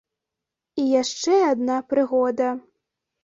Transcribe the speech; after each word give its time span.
І 0.83 0.85
яшчэ 1.01 1.35
адна 1.51 1.75
прыгода. 1.91 2.49